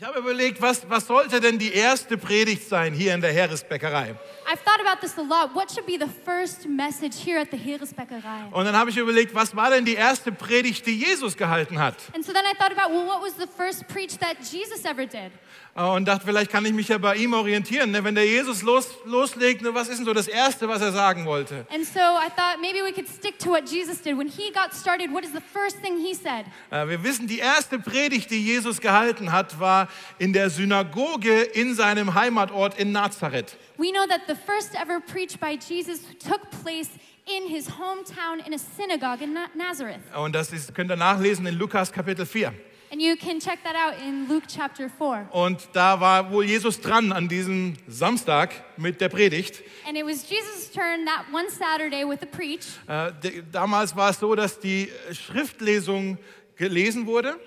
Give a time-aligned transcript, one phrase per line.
[0.00, 4.14] Ich habe überlegt, was, was sollte denn die erste Predigt sein hier in der Heeresbäckerei?
[4.50, 5.54] I've thought about this a lot.
[5.54, 8.46] What should be the first message here at the Heeresbäckerei?
[8.50, 11.96] Und dann habe ich überlegt, was war denn die erste Predigt, die Jesus gehalten hat?
[12.14, 15.04] And so then I thought about, well, what was the first preach that Jesus ever
[15.04, 15.32] did?
[15.76, 17.90] Äh, Und dachte, vielleicht kann ich mich ja bei ihm orientieren.
[17.92, 18.02] ne?
[18.02, 21.26] Wenn der Jesus los, loslegt, ne, was ist denn so das Erste, was er sagen
[21.26, 21.66] wollte?
[21.72, 24.16] And so I thought maybe we could stick to what Jesus did.
[24.18, 26.46] When he got started, what is the first thing he said?
[26.72, 29.88] Äh, Wir wissen, die erste Predigt, die Jesus gehalten hat, war
[30.18, 33.56] in der Synagoge in seinem Heimatort in Nazareth.
[33.78, 36.88] We know that the first ever preach by Jesus took place
[37.26, 40.00] in his hometown in a synagogue in Na- Nazareth.
[40.16, 42.52] Und das ist, könnt ihr nachlesen in Lukas Kapitel 4.
[42.92, 45.28] And you can check that out in Luke chapter 4.
[45.30, 49.62] Und da war wohl Jesus dran an diesem Samstag mit der Predigt.
[49.86, 52.66] And it was Jesus' turn that one Saturday with the preach.
[52.88, 56.18] Äh, de- Damals war es so, dass die Schriftlesung
[56.56, 57.38] gelesen wurde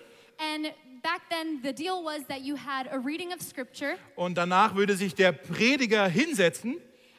[0.56, 0.74] And
[1.04, 4.96] back then, the deal was that you had a reading of scripture, und danach würde
[4.96, 6.78] sich der Prediger hinsetzen.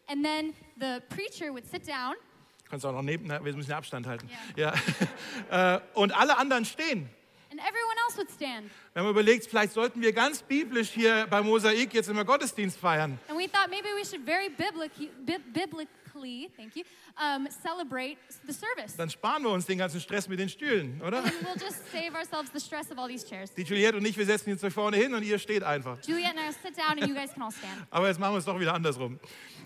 [0.09, 2.15] and then the preacher would sit down,
[2.69, 4.29] Kannst auch noch neben, wir müssen Abstand halten.
[4.57, 4.73] Ja.
[5.51, 7.09] Äh, Und alle anderen stehen.
[7.51, 7.95] and everyone.
[8.95, 13.19] Wenn man überlegt, vielleicht sollten wir ganz biblisch hier bei Mosaik jetzt immer Gottesdienst feiern.
[13.29, 16.85] And we thought maybe we should very biblically, bi- biblically thank you,
[17.19, 18.97] um, celebrate the service.
[18.97, 21.19] Dann sparen wir uns den ganzen Stress mit den Stühlen, oder?
[21.19, 23.53] And we'll just save ourselves the stress of all these chairs.
[23.55, 25.99] Die Juliette und ich, wir setzen jetzt euch vorne hin und ihr steht einfach.
[26.07, 27.73] Juliet and I sit down, and you guys can all stand.
[27.91, 29.19] Aber jetzt machen wir es doch wieder andersrum.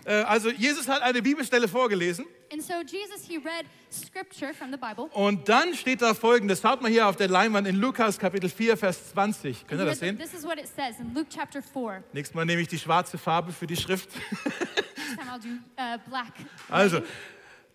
[0.05, 4.77] Äh, Also Jesus hat eine Bibelstelle vorgelesen And so Jesus, he read scripture from the
[4.77, 5.03] Bible.
[5.13, 6.61] und dann steht da folgendes.
[6.61, 9.67] Schaut mal hier auf der Leinwand in Lukas Kapitel 4, Vers 20.
[9.67, 10.17] Könnt ihr das sehen?
[10.17, 12.03] This is what it says in Luke chapter 4.
[12.13, 14.09] Nächstes Mal nehme ich die schwarze Farbe für die Schrift.
[14.11, 16.33] This time I'll do uh, black.
[16.69, 17.01] Also,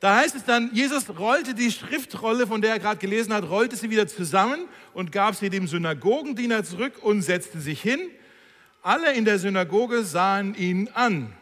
[0.01, 3.77] da heißt es dann, Jesus rollte die Schriftrolle, von der er gerade gelesen hat, rollte
[3.77, 8.01] sie wieder zusammen und gab sie dem Synagogendiener zurück und setzte sich hin.
[8.83, 11.33] Alle in der Synagoge sahen ihn an.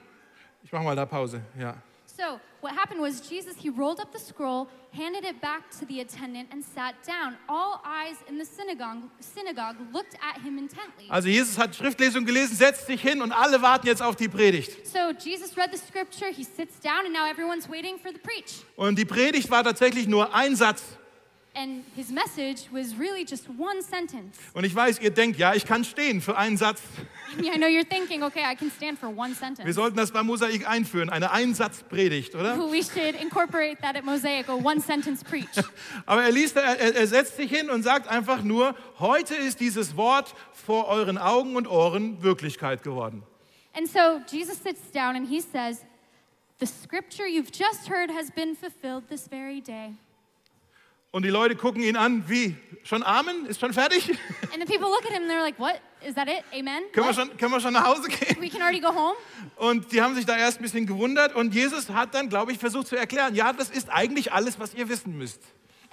[0.65, 1.43] Ich mache mal da Pause.
[1.59, 1.75] Ja.
[2.07, 6.01] So what happened was Jesus, he rolled up the scroll, handed it back to the
[6.01, 7.37] attendant, and sat down.
[7.49, 11.11] All eyes in the synagogue, synagogue looked at him intently.
[11.11, 14.87] Also Jesus hat Schriftlesung gelesen, setzt sich hin und alle warten jetzt auf die Predigt.
[14.87, 18.65] So Jesus read the scripture, he sits down, and now everyone's waiting for the preach.
[18.77, 20.83] Und die Predigt war tatsächlich nur ein Satz.
[21.55, 24.39] And his message was really just one sentence.
[24.55, 26.81] Und ich weiß, ihr denkt, ja, ich kann stehen für einen Satz.
[27.39, 29.75] Yeah, I know you're thinking, okay, I can stand for one Wir sentence.
[29.75, 32.57] sollten das bei Mosaik einführen, eine Einsatzpredigt, oder?
[32.59, 35.47] We should incorporate that at Mosaic, a one sentence preach.
[36.07, 39.95] Aber er, liest, er, er setzt sich hin und sagt einfach nur, heute ist dieses
[39.97, 43.23] Wort vor euren Augen und Ohren Wirklichkeit geworden.
[43.75, 45.85] And so Jesus sits down and he says,
[46.61, 49.95] The scripture you've just heard has been fulfilled this very day.
[51.13, 52.57] Und die Leute gucken ihn an, wie?
[52.85, 53.47] Schon Amen?
[53.47, 54.09] Ist schon fertig?
[54.53, 55.79] And the people look at him and they're like, What?
[56.05, 56.43] Is that it?
[56.53, 56.83] Amen?
[56.93, 58.41] können, wir schon, können wir schon nach Hause gehen?
[58.41, 59.15] We can already go home?
[59.57, 62.59] Und die haben sich da erst ein bisschen gewundert und Jesus hat dann, glaube ich,
[62.59, 65.41] versucht zu erklären, ja, das ist eigentlich alles, was ihr wissen müsst.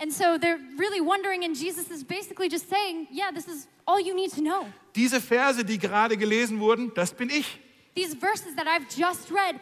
[0.02, 4.00] And so they're really wondering, and Jesus is basically just saying, Yeah, this is all
[4.00, 4.66] you need to know.
[4.96, 7.60] Diese Verse, die gerade gelesen wurden, das bin ich.
[7.94, 9.60] These verses that I've just read.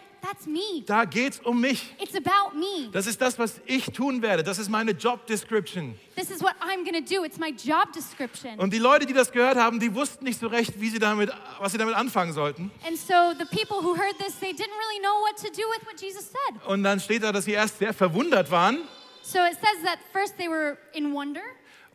[0.85, 1.93] Da geht's um mich.
[2.01, 2.89] It's about me.
[2.91, 4.43] Das ist das, was ich tun werde.
[4.43, 5.97] Das ist meine Job Description.
[6.15, 7.23] This is what I'm going to do.
[7.23, 8.59] It's my job description.
[8.59, 11.31] Und die Leute, die das gehört haben, die wussten nicht so recht, wie sie damit,
[11.59, 12.71] was sie damit anfangen sollten.
[12.88, 15.85] And so the people who heard this, they didn't really know what to do with
[15.85, 16.65] what Jesus said.
[16.67, 18.79] Und dann steht da, dass sie erst sehr verwundert waren
[19.21, 21.41] So it says that first they were in wonder,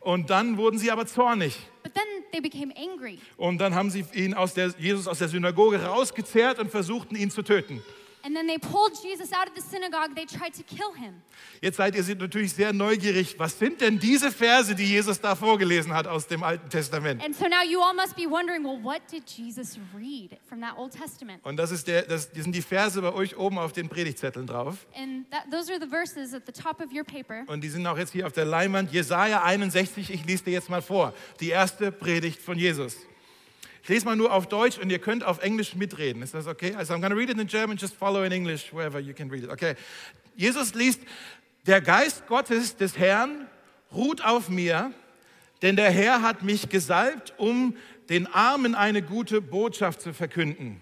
[0.01, 1.57] und dann wurden sie aber zornig.
[1.81, 3.19] but then they became angry.
[3.37, 7.31] Und dann haben sie ihn aus der, Jesus aus der Synagoge rausgezerrt und versuchten, ihn
[7.31, 7.81] zu töten.
[8.25, 10.15] And then they pulled Jesus out of the synagogue.
[10.15, 11.21] They tried to kill him.
[11.61, 13.37] Jetzt seid ihr natürlich sehr neugierig.
[13.37, 17.21] Was sind denn diese Verse, die Jesus da vorgelesen hat aus dem Alten Testament?
[17.21, 20.77] And so now you all must be wondering, well, what did Jesus read from that
[20.77, 21.43] Old Testament?
[21.43, 24.47] Und das, ist der, das die sind die Verse bei euch oben auf den Predigtzetteln
[24.47, 24.87] drauf.
[24.95, 27.43] And that, those are the verses at the top of your paper.
[27.47, 28.93] Und die sind auch jetzt hier auf der Leinwand.
[28.93, 31.13] Jesaja 61, ich lese dir jetzt mal vor.
[31.41, 32.95] Die erste Predigt von Jesus.
[33.83, 36.21] Ich lese mal nur auf Deutsch und ihr könnt auf Englisch mitreden.
[36.21, 36.73] Ist das okay?
[36.73, 39.29] Also I'm going to read it in German, just follow in English, wherever you can
[39.29, 39.49] read it.
[39.49, 39.75] Okay.
[40.37, 41.01] Jesus liest,
[41.65, 43.45] der Geist Gottes des Herrn
[43.91, 44.93] ruht auf mir,
[45.61, 47.75] denn der Herr hat mich gesalbt, um
[48.07, 50.79] den Armen eine gute Botschaft zu verkünden.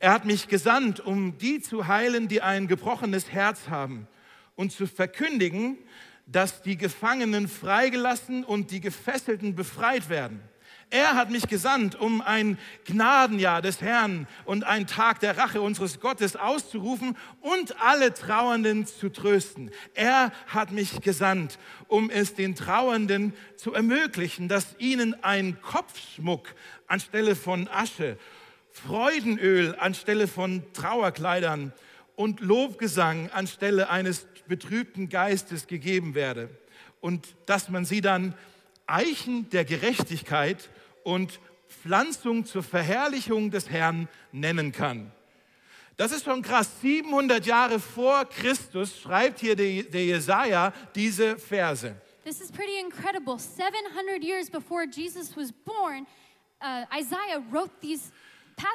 [0.00, 4.08] Er hat mich gesandt, um die zu heilen, die ein gebrochenes Herz haben
[4.56, 5.78] und zu verkündigen,
[6.26, 10.42] dass die Gefangenen freigelassen und die Gefesselten befreit werden.
[10.94, 15.98] Er hat mich gesandt, um ein Gnadenjahr des Herrn und einen Tag der Rache unseres
[15.98, 19.72] Gottes auszurufen und alle Trauernden zu trösten.
[19.94, 21.58] Er hat mich gesandt,
[21.88, 26.54] um es den Trauernden zu ermöglichen, dass ihnen ein Kopfschmuck
[26.86, 28.16] anstelle von Asche,
[28.70, 31.72] Freudenöl anstelle von Trauerkleidern
[32.14, 36.50] und Lobgesang anstelle eines betrübten Geistes gegeben werde.
[37.00, 38.34] Und dass man sie dann
[38.86, 40.68] Eichen der Gerechtigkeit
[41.04, 45.12] und Pflanzung zur Verherrlichung des Herrn nennen kann.
[45.96, 46.68] Das ist schon krass.
[46.80, 51.94] 700 Jahre vor Christus schreibt hier der, Jesaja diese Verse.
[52.24, 53.38] This is pretty incredible.
[53.38, 56.06] 700 years before Jesus was born,
[56.60, 58.10] uh, Isaiah wrote these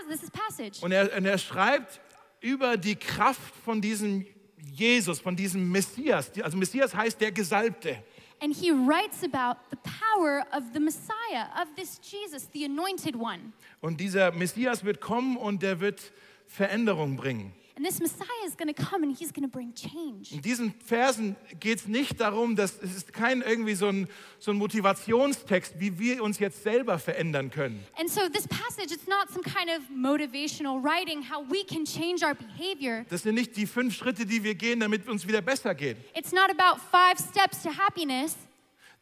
[0.07, 0.81] this is passage.
[0.81, 1.99] Und er, und er schreibt
[2.41, 4.25] über die Kraft von diesem
[4.71, 6.31] Jesus, von diesem Messias.
[6.41, 8.03] Also Messias heißt der Gesalbte.
[8.41, 13.53] And he writes about the power of the Messiah, of this Jesus, the anointed one.
[13.81, 16.11] Und dieser Messias wird kommen und der wird
[16.47, 17.53] Veränderung bringen.
[17.79, 20.33] And this Messiah is going to come and he's going to bring change.
[20.33, 24.51] In diesen Versen geht es nicht darum, dass es ist kein irgendwie so ein, so
[24.51, 27.81] ein Motivationstext, wie wir uns jetzt selber verändern können.
[27.97, 32.21] And so this passage, it's not some kind of motivational writing how we can change
[32.21, 33.05] our behavior.
[33.07, 35.95] Das sind nicht die fünf Schritte, die wir gehen, damit es uns wieder besser geht.
[36.13, 38.35] It's not about five steps to happiness.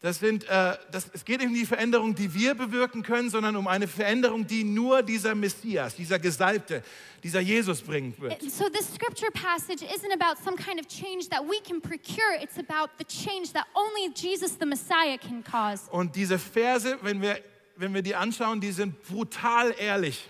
[0.00, 3.56] Das sind, äh, das, es geht nicht um die Veränderung, die wir bewirken können, sondern
[3.56, 6.84] um eine Veränderung, die nur dieser Messias, dieser Gesalbte,
[7.24, 8.40] dieser Jesus bringen wird.
[8.42, 12.40] So this scripture passage isn't about some kind of change that we can procure.
[12.40, 15.90] It's about the change that only Jesus the Messiah can cause.
[15.90, 17.40] Und diese Verse, wenn wir,
[17.74, 20.28] wenn wir die anschauen, die sind brutal ehrlich.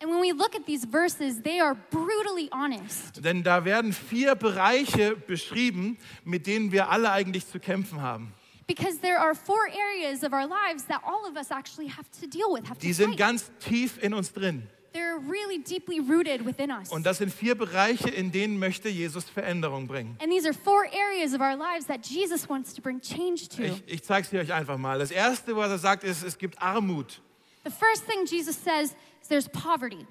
[0.00, 3.24] And when we look at these verses, they are brutally honest.
[3.24, 8.32] Denn da werden vier Bereiche beschrieben, mit denen wir alle eigentlich zu kämpfen haben.
[8.68, 12.26] Because there are four areas of our lives that all of us actually have to
[12.28, 13.18] deal with, have Die to sind fight.
[13.18, 14.68] ganz tief in uns drin.
[14.92, 16.90] They're really deeply rooted within us.
[16.90, 20.16] Und das sind vier Bereiche, in denen möchte Jesus Veränderung bringen.
[20.20, 23.62] And these are four areas of our lives that Jesus wants to bring change to.
[23.64, 24.98] Ich, ich zeige es euch einfach mal.
[24.98, 27.20] Das Erste, was er sagt, ist, es gibt Armut.
[27.64, 28.94] The first thing Jesus says
[29.28, 30.06] there's poverty.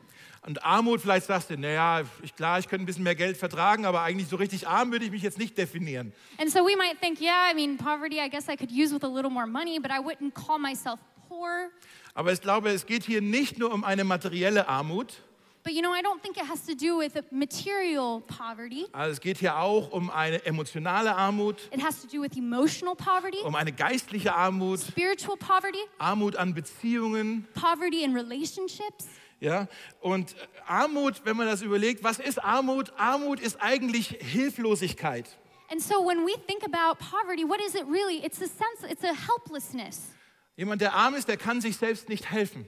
[0.45, 3.85] Und Armut, vielleicht sagst du, naja, ich, klar, ich könnte ein bisschen mehr Geld vertragen,
[3.85, 6.13] aber eigentlich so richtig arm würde ich mich jetzt nicht definieren.
[6.39, 9.03] And so we might think, yeah, I mean, poverty, I guess I could use with
[9.03, 11.69] a little more money, but I wouldn't call myself poor.
[12.13, 15.21] Aber ich glaube, es geht hier nicht nur um eine materielle Armut,
[15.69, 18.85] you know, I don't think it has to do with material poverty.
[18.93, 22.95] also es geht hier auch um eine emotionale Armut, It has to do with emotional
[22.95, 27.47] poverty, um eine geistliche Armut, spiritual poverty, Armut an Beziehungen.
[27.53, 29.07] poverty in relationships.
[29.39, 29.67] Ja?
[30.01, 30.35] Und
[30.65, 32.91] Armut, wenn man das überlegt, was ist Armut?
[32.97, 35.25] Armut ist eigentlich Hilflosigkeit.
[35.69, 38.23] And so when we think about poverty, what is it really?
[38.25, 40.13] It's a sense, it's a helplessness.
[40.55, 42.67] Jemand, der arm ist, der kann sich selbst nicht helfen.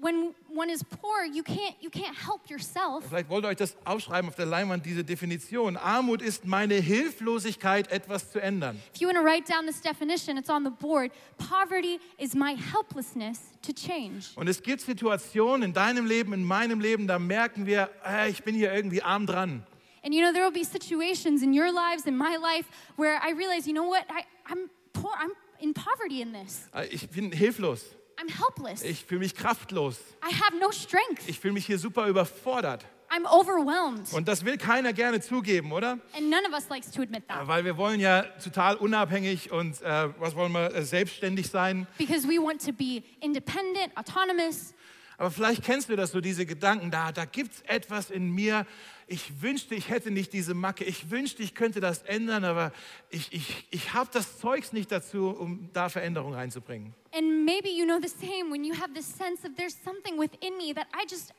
[0.00, 3.04] When one is poor, you can't you can't help yourself.
[3.08, 5.76] Vielleicht wollt ihr euch das aufschreiben auf der Leinwand, diese Definition.
[5.76, 8.80] Armut ist meine Hilflosigkeit, etwas zu ändern.
[8.94, 11.10] If you want to write down this definition, it's on the board.
[11.36, 14.26] Poverty is my helplessness to change.
[14.36, 18.44] Und es gibt Situationen in deinem Leben, in meinem Leben, da merken wir, äh, ich
[18.44, 19.64] bin hier irgendwie arm dran.
[20.04, 23.32] And you know, there will be situations in your lives, in my life, where I
[23.32, 26.68] realize, you know what, I, I'm poor, I'm in poverty in this.
[26.72, 27.84] Äh, Ich bin hilflos.
[28.20, 28.82] I'm helpless.
[28.82, 29.98] Ich fühle mich kraftlos.
[30.28, 31.28] I have no strength.
[31.28, 32.84] Ich fühle mich hier super überfordert.
[33.10, 34.12] I'm overwhelmed.
[34.12, 35.98] Und das will keiner gerne zugeben, oder?
[36.14, 37.46] And none of us likes to admit that.
[37.46, 41.86] Weil wir wollen ja total unabhängig und äh, was wollen wir, äh, selbstständig sein.
[41.96, 44.74] Because we want to be independent, autonomous.
[45.16, 48.66] Aber vielleicht kennst du das so, diese Gedanken, da, da gibt es etwas in mir.
[49.10, 50.84] Ich wünschte, ich hätte nicht diese Macke.
[50.84, 52.72] Ich wünschte, ich könnte das ändern, aber
[53.08, 56.94] ich, ich, ich habe das Zeugs nicht dazu, um da Veränderung reinzubringen.
[57.14, 60.58] And maybe you know the same when you have this sense of there's something within
[60.58, 61.32] me that I just,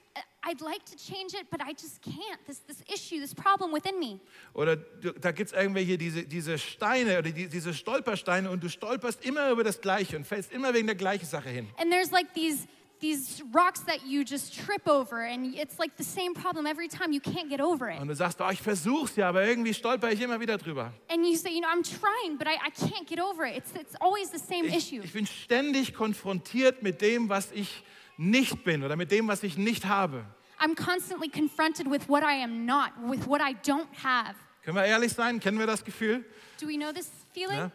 [0.44, 2.40] I'd like to change it, but I just can't.
[2.48, 4.20] This, this issue, this problem within me.
[4.56, 4.78] Oder
[5.22, 9.52] da gibt es irgendwelche diese, diese Steine oder die, diese Stolpersteine und du stolperst immer
[9.52, 11.68] über das Gleiche und fällst immer wegen der gleichen Sache hin.
[11.78, 12.68] And there's like these
[13.01, 17.12] these rocks that you just trip over and it's like the same problem every time
[17.13, 20.12] you can't get over it Und du sagst, oh, ich versuch's ja, aber irgendwie stolper
[20.12, 20.91] ich immer wieder drüber.
[21.10, 23.72] and you say you know i'm trying but i, I can't get over it it's,
[23.79, 27.84] it's always the same Ich, issue ich bin ständig konfrontiert mit dem, was ich
[28.18, 30.25] nicht bin oder mit dem, was ich nicht habe.
[30.60, 34.84] i'm constantly confronted with what i am not with what i don't have Können wir
[34.86, 35.39] ehrlich sein?
[35.39, 36.25] Kennen wir das Gefühl?
[36.60, 37.72] do we know this feeling Ja?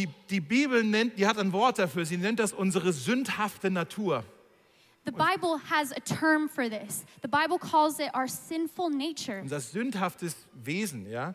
[0.00, 4.24] Die, die Bibel nennt, die hat ein Wort dafür, sie nennt das unsere sündhafte Natur.
[5.04, 9.60] the bible has a term for this the bible calls it our sinful nature Unser
[9.60, 11.34] sündhaftes Wesen, ja.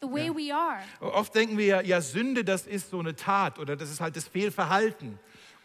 [0.00, 3.58] the way we are Oft denken wir ja, ja, Sünde, das ist so eine Tat
[3.60, 5.18] oder das ist halt das Fehlverhalten.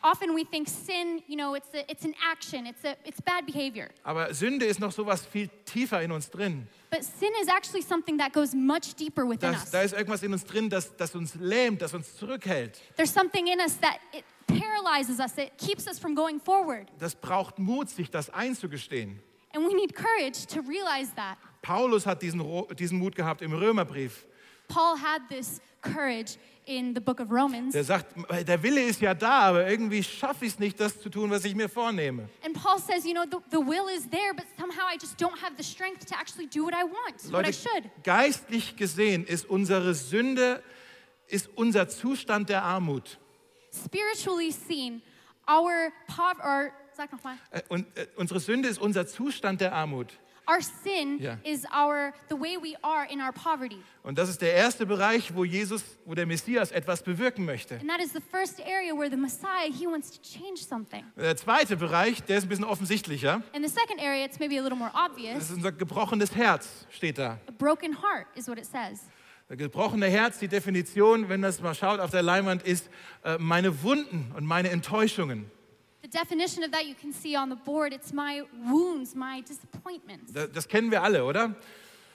[0.06, 3.46] Often we think sin, you know, it's, a, it's an action, it's, a, it's bad
[3.46, 3.90] behavior.
[4.04, 6.68] Aber Sünde ist noch so was viel tiefer in uns drin.
[6.92, 9.72] But sin is actually something that goes much deeper within Das, us.
[9.72, 12.80] da ist irgendwas in uns drin, das, das uns lähmt, das uns zurückhält.
[12.96, 16.88] There's something in us that it paralyzes us, it keeps us from going forward.
[17.00, 19.20] Das braucht Mut, sich das einzugestehen.
[19.54, 21.38] And we need courage to realize that.
[21.62, 24.26] Paulus hat diesen, Ro- diesen Mut gehabt im Römerbrief.
[24.68, 27.74] Paul had this courage in the book of Romans.
[27.74, 28.08] Der sagt,
[28.48, 31.46] der Wille ist ja da, aber irgendwie schaffe ich es nicht, das zu tun, was
[31.46, 32.28] ich mir vornehme.
[32.44, 35.40] And Paul says, you know, the, the will is there, but somehow I just don't
[35.42, 38.04] have the strength to actually do what I want, what I Leute, should.
[38.04, 40.62] geistlich gesehen ist unsere Sünde,
[41.28, 43.20] ist unser Zustand der Armut.
[43.74, 45.02] Spiritually seen,
[45.50, 47.38] our poverty, sag noch mal.
[47.52, 50.14] Äh, Und äh, unsere Sünde ist unser Zustand der Armut.
[50.48, 51.38] Our sin Yeah.
[51.44, 53.78] is our the way we are in our poverty.
[54.04, 57.76] Und das ist der erste Bereich, wo Jesus, wo der Messias etwas bewirken möchte.
[57.80, 61.04] And that is the first area where the Messiah, he wants to change something.
[61.18, 63.42] Der zweite Bereich, der ist ein bisschen offensichtlicher.
[63.54, 65.44] In the second area, it's maybe a little more Das obvious.
[65.44, 67.40] ist unser gebrochenes Herz, steht da.
[67.48, 69.02] A broken heart is what it says.
[69.48, 72.90] Das gebrochene Herz, die Definition, wenn das mal schaut auf der Leinwand, ist
[73.24, 75.50] äh, meine Wunden und meine Enttäuschungen.
[76.16, 77.94] Definition of that you can see on the board.
[77.94, 80.32] It's my wounds, my disappointments.
[80.32, 81.54] Das, das kennen wir alle, oder?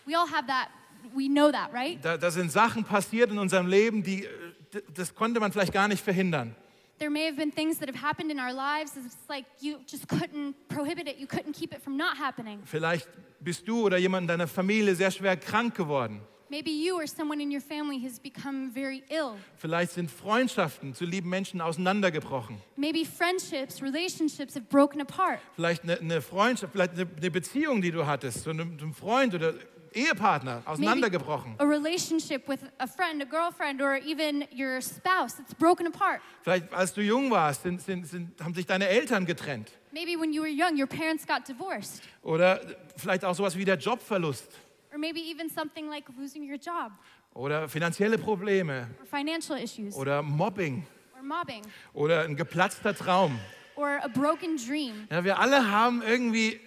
[0.06, 0.68] We all have that.
[1.14, 2.02] We know that, right?
[2.02, 5.86] Da, da sind Sachen passiert in unserem Leben, die, äh, das konnte man vielleicht gar
[5.86, 6.54] nicht verhindern.
[6.98, 8.96] There may have been things that have happened in our lives.
[8.96, 11.18] It's like you just couldn't prohibit it.
[11.18, 12.60] You couldn't keep it from not happening.
[12.64, 13.08] Vielleicht
[13.40, 16.20] bist du oder jemand in deiner Familie sehr schwer krank geworden.
[16.50, 19.36] Maybe you or someone in your family has become very ill.
[19.56, 22.56] Vielleicht sind Freundschaften zu lieben Menschen auseinandergebrochen.
[22.76, 25.38] Maybe friendships, relationships have broken apart.
[25.54, 29.32] Vielleicht eine, eine Freundschaft, vielleicht eine, eine Beziehung, die du hattest, zu einem, einem Freund
[29.32, 29.54] oder
[29.92, 31.54] Ehepartner, Maybe auseinandergebrochen.
[31.58, 36.20] a relationship with a friend, a girlfriend, or even your spouse that's broken apart.
[36.42, 39.70] Vielleicht, als du jung warst, sind, sind, sind, haben sich deine Eltern getrennt.
[39.92, 42.02] Maybe when you were young, your parents got divorced.
[42.22, 42.60] Oder
[42.96, 44.48] vielleicht auch sowas wie der Jobverlust
[44.92, 46.92] Or maybe even something like losing your job,
[47.34, 50.84] oder finanzielle Probleme or financial issues, oder Mobbing
[51.16, 51.62] or mobbing,
[51.94, 53.38] oder ein geplatzter Traum.
[53.76, 55.06] or a broken dream.
[55.10, 56.60] Ja, wir alle haben irgendwie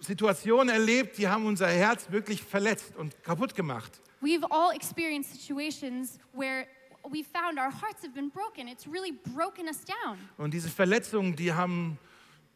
[0.00, 4.00] Situationen erlebt, die haben unser Herz wirklich verletzt und kaputt gemacht.
[4.22, 6.66] We've all experienced situations where
[7.10, 8.68] we found our hearts have been broken.
[8.68, 10.16] It's really broken us down.
[10.38, 11.98] Und diese Verletzungen, die haben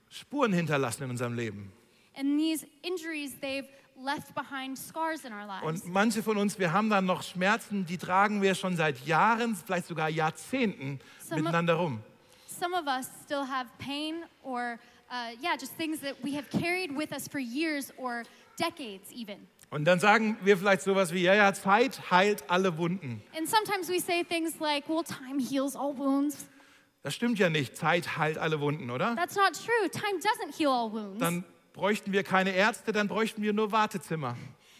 [0.08, 1.72] Spuren hinterlassen in unserem Leben.
[2.14, 3.68] And these injuries, they've
[4.02, 5.82] left behind scars in our lives.
[5.84, 9.56] Und manche von uns, wir haben dann noch Schmerzen, die tragen wir schon seit Jahren,
[9.56, 12.00] vielleicht sogar Jahrzehnten Some of- miteinander rum.
[12.46, 14.78] Some of us still have pain or,
[15.10, 18.22] uh, yeah, just things that we have carried with us for years or
[18.58, 19.46] decades, even.
[19.70, 23.22] Und dann sagen wir vielleicht sowas wie, ja, ja, Zeit heilt alle Wunden.
[23.36, 26.46] And sometimes we say things like, well, time heals all wounds.
[27.02, 29.14] Das stimmt ja nicht, Zeit heilt alle Wunden, oder?
[29.16, 29.90] That's not true.
[29.90, 31.18] Time doesn't heal all wounds.
[31.18, 31.44] Dann
[31.76, 34.36] bräuchten wir keine Ärzte, dann bräuchten wir nur Wartezimmer.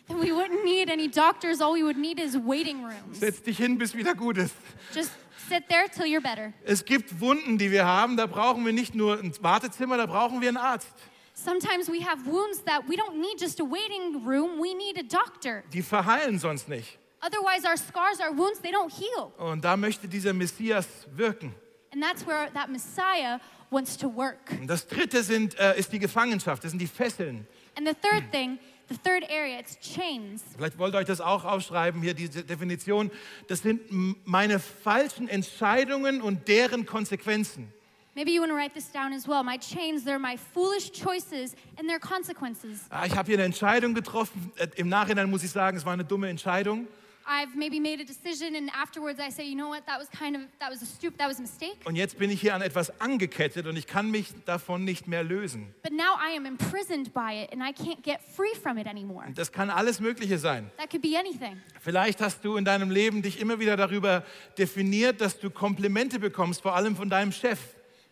[0.09, 1.61] Then we wouldn't need any doctors.
[1.61, 3.21] All we would need is waiting rooms.
[3.21, 4.55] Setz dich hin, bis wieder gut ist.
[4.95, 5.11] Just
[5.49, 6.53] sit there till you're better.
[6.65, 10.41] Es gibt Wunden, die wir haben, da brauchen wir nicht nur ein Wartezimmer, da brauchen
[10.41, 10.95] wir einen Arzt.
[11.35, 15.03] Sometimes we have wounds that we don't need just a waiting room, we need a
[15.03, 15.63] doctor.
[15.73, 16.99] Die verheilen sonst nicht.
[17.21, 19.33] Otherwise, our scars, our wounds, they don't heal.
[19.37, 21.55] Und da möchte dieser Messias wirken.
[21.93, 24.39] And that's where that Messiah wants to work.
[24.61, 27.47] Und das dritte sind, äh, ist die Gefangenschaft, das sind die Fesseln.
[27.77, 28.59] And the third thing,
[28.89, 30.43] the third area, it's chains.
[30.57, 33.11] Vielleicht wollt ihr euch das auch aufschreiben, hier diese Definition.
[33.49, 33.83] Das sind
[34.27, 37.73] meine falschen Entscheidungen und deren Konsequenzen.
[38.15, 39.43] Maybe you want to write this down as well.
[39.45, 42.81] My chains, they're my foolish choices and their consequences.
[42.89, 44.51] Ah, Ich habe hier eine Entscheidung getroffen.
[44.57, 46.89] Äh, Im Nachhinein muss ich sagen, es war eine dumme Entscheidung.
[47.29, 50.37] I've maybe made a decision and afterwards I say, you know what, that was kind
[50.37, 51.77] of, that was a stupid, that was a mistake.
[51.85, 55.25] Und jetzt bin ich hier an etwas angekettet und ich kann mich davon nicht mehr
[55.25, 55.75] lösen.
[55.83, 59.27] But now I am imprisoned by it and I can't get free from it anymore.
[59.35, 60.71] Das kann alles Mögliche sein.
[60.77, 61.61] That could be anything.
[61.81, 64.25] Vielleicht hast du in deinem Leben dich immer wieder darüber
[64.57, 67.59] definiert, dass du Komplimente bekommst, vor allem von deinem Chef.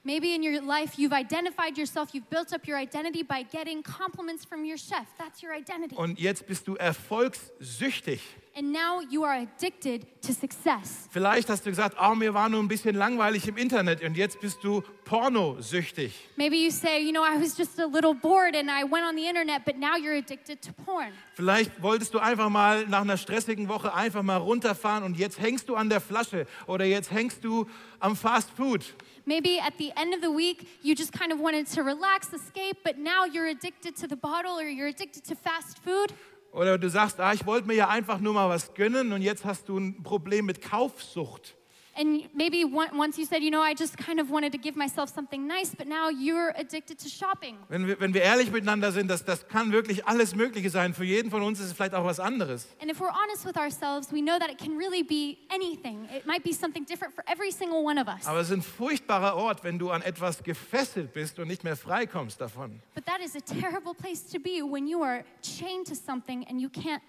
[0.03, 4.45] Maybe in your life you've identified yourself, you've built up your identity by getting compliments
[4.45, 5.07] from your chef.
[5.19, 5.95] That's your identity.
[5.95, 8.21] Und jetzt bist du erfolgssüchtig.
[8.57, 11.09] And now you are addicted to success.
[11.11, 14.41] Vielleicht hast du gesagt, oh, mir war nur ein bisschen langweilig im Internet und jetzt
[14.41, 16.15] bist du pornosüchtig.
[16.37, 19.17] Maybe you say, you know, I was just a little bored and I went on
[19.17, 21.13] the internet, but now you're addicted to porn.
[21.35, 25.69] Vielleicht wolltest du einfach mal nach einer stressigen Woche einfach mal runterfahren und jetzt hängst
[25.69, 27.67] du an der Flasche oder jetzt hängst du
[27.99, 28.95] am Fast Food.
[29.27, 32.77] Maybe at the end of the week, you just kind of wanted to relax, escape,
[32.85, 36.13] but now you're addicted to the bottle or you're addicted to fast food.
[36.55, 39.45] Oder du sagst, ah, ich wollte mir ja einfach nur mal was gönnen und jetzt
[39.45, 41.57] hast du ein Problem mit Kaufsucht.
[41.97, 45.15] And maybe once you said, you know, I just kind of wanted to give myself
[45.15, 47.57] something nice, but now you're addicted to shopping.
[47.69, 50.93] Wenn wir, wenn wir ehrlich miteinander sind, das, das kann wirklich alles Mögliche sein.
[50.93, 52.67] Für jeden von uns ist es vielleicht auch was anderes.
[52.81, 56.09] And if we're honest with ourselves, we know that it can really be anything.
[56.15, 58.27] It might be something different for every single one of us.
[58.27, 61.77] Aber es ist ein furchtbarer Ort, wenn du an etwas gefesselt bist und nicht mehr
[61.77, 62.81] freikommst davon.
[62.95, 66.61] But that is a terrible place to be when you are chained to something and
[66.61, 67.03] you can't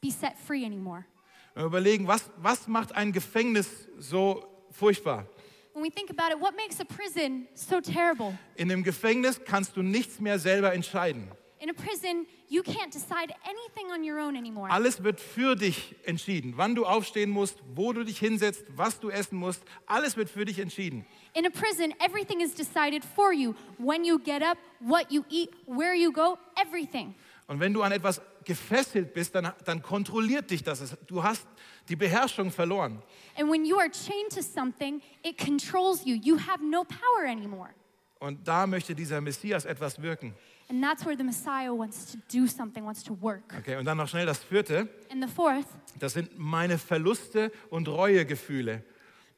[0.00, 1.06] be set free anymore.
[1.54, 5.26] Wir überlegen, was, was macht ein Gefängnis so furchtbar?
[5.74, 8.38] When we think about it, what makes a prison so terrible?
[8.56, 11.30] In dem Gefängnis kannst du nichts mehr selber entscheiden.
[11.60, 14.68] In a prison, you can't decide anything on your own anymore.
[14.70, 16.54] Alles wird für dich entschieden.
[16.56, 20.44] Wann du aufstehen musst, wo du dich hinsetzt, was du essen musst, alles wird für
[20.44, 21.06] dich entschieden.
[21.34, 23.54] In a prison, everything is decided for you.
[23.78, 27.14] When you get up, what you eat, where you go, everything.
[27.46, 30.96] Und wenn du an etwas gefesselt bist, dann, dann kontrolliert dich das.
[31.06, 31.46] Du hast
[31.88, 33.02] die Beherrschung verloren.
[33.36, 36.14] And when you are chained to something, it controls you.
[36.14, 37.70] You have no power anymore.
[38.18, 40.34] Und da möchte dieser Messias etwas wirken.
[40.68, 43.42] And that's where the Messiah wants to do something, wants to work.
[43.58, 44.88] Okay, und dann noch schnell das vierte.
[45.10, 45.66] And the fourth,
[45.98, 48.84] Das sind meine Verluste und Reuegefühle.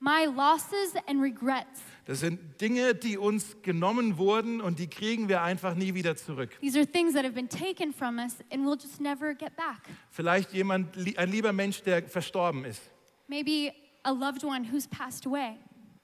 [0.05, 1.81] My losses and regrets.
[2.05, 6.51] Das sind Dinge, die uns genommen wurden und die kriegen wir einfach nie wieder zurück.
[6.61, 9.81] These are things that have been taken from us and we'll just never get back.
[10.11, 12.83] Vielleicht jemand, ein lieber Mensch, der verstorben ist,
[13.27, 15.57] Maybe a loved one who's passed away.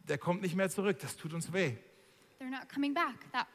[0.08, 0.98] der kommt nicht mehr zurück.
[1.00, 1.74] Das tut uns weh.
[2.40, 3.30] They're not coming back.
[3.32, 3.46] That.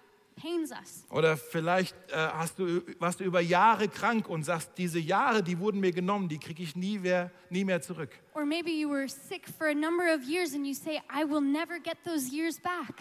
[1.09, 5.59] Oder vielleicht äh, hast du, warst du über Jahre krank und sagst, diese Jahre, die
[5.59, 8.11] wurden mir genommen, die kriege ich nie mehr, nie mehr zurück.
[8.33, 11.41] Or maybe you were sick for a number of years and you say, I will
[11.41, 12.95] never get those years back.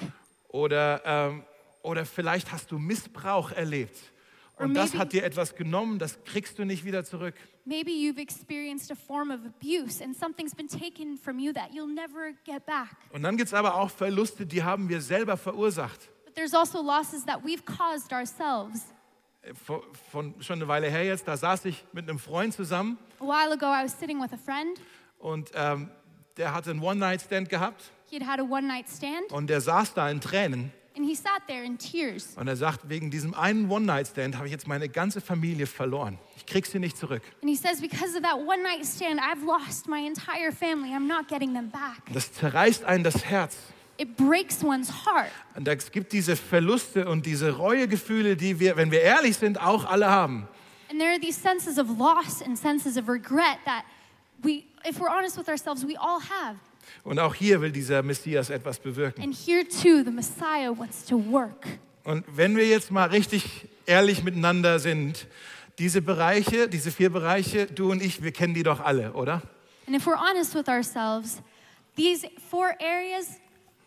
[0.49, 1.43] Oder, ähm,
[1.83, 3.97] oder vielleicht hast du Missbrauch erlebt.
[4.57, 7.35] Und das maybe- hat dir etwas genommen, das kriegst du nicht wieder zurück.
[7.64, 11.93] Maybe you've experienced a form of abuse and something's been taken from you that you'll
[11.93, 12.97] never get back.
[13.11, 16.09] Und dann gibt es aber auch Verluste, die haben wir selber verursacht.
[16.35, 18.81] There's also losses that we've caused ourselves.
[19.67, 23.25] Von, von schon eine Weile her jetzt, da saß ich mit einem Freund zusammen A
[23.25, 24.81] while ago, I was sitting with a friend.
[25.19, 25.91] und ähm,
[26.38, 30.09] der hatte einen One-Night-Stand gehabt He had a one night stand und der saß da
[30.09, 32.35] in Tränen and he sat there in tears.
[32.37, 36.19] und er sagt, wegen diesem einen One-Night-Stand habe ich jetzt meine ganze Familie verloren.
[36.37, 37.23] Ich krieg sie nicht zurück.
[37.42, 40.94] And he says, Because of that one night stand, I've lost my entire family.
[40.94, 42.01] I'm not getting them back.
[42.12, 43.57] Das zerreißt einen das Herz.
[43.96, 45.30] It breaks one's heart.
[45.54, 49.85] Und es gibt diese Verluste und diese Reuegefühle, die wir, wenn wir ehrlich sind, auch
[49.85, 50.48] alle haben.
[50.90, 53.85] And there are these senses of loss and senses of regret that
[54.42, 56.57] we, if we're honest with ourselves, we all have.
[57.04, 59.22] Und auch hier will dieser Messias etwas bewirken.
[59.22, 61.66] And here too, the Messiah wants to work.
[62.04, 65.26] Und wenn wir jetzt mal richtig ehrlich miteinander sind,
[65.78, 69.42] diese Bereiche, diese vier Bereiche, du und ich, wir kennen die doch alle, oder?
[69.87, 71.42] And if we're honest with ourselves,
[71.96, 73.38] these four areas,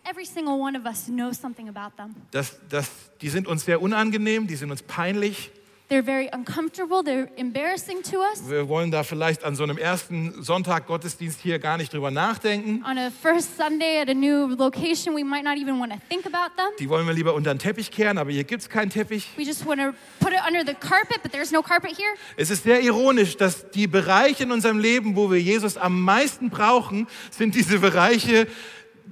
[0.10, 2.15] every single one of us knows something about them.
[2.32, 2.89] Das, das,
[3.22, 5.52] die sind uns sehr unangenehm, die sind uns peinlich.
[5.89, 8.50] They're very uncomfortable, they're embarrassing to us.
[8.50, 12.84] Wir wollen da vielleicht an so einem ersten Sonntag Gottesdienst hier gar nicht drüber nachdenken.
[12.84, 16.26] On a first Sunday at a new location, we might not even want to think
[16.26, 16.67] about them.
[16.78, 19.30] Die wollen wir lieber unter den Teppich kehren, aber hier gibt es keinen Teppich.
[19.38, 22.15] We just want to put it under the carpet, but there's no carpet here.
[22.36, 26.50] Es ist sehr ironisch, dass die Bereiche in unserem Leben, wo wir Jesus am meisten
[26.50, 28.48] brauchen, sind diese Bereiche,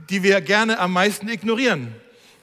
[0.10, 1.94] die wir gerne am meisten ignorieren.